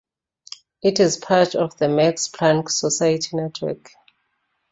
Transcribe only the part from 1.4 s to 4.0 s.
of the Max Planck Society network.